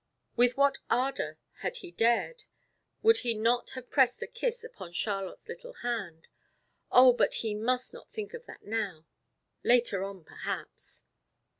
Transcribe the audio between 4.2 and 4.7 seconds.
a kiss